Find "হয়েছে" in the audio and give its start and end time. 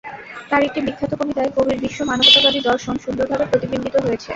3.97-4.29